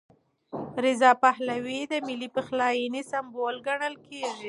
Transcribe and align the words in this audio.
رضا 0.85 1.11
پهلوي 1.23 1.79
د 1.91 1.93
ملي 2.07 2.29
پخلاینې 2.35 3.01
سمبول 3.11 3.55
ګڼل 3.67 3.93
کېږي. 4.07 4.39